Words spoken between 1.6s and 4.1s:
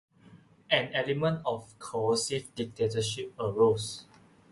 coercive dictatorship arose.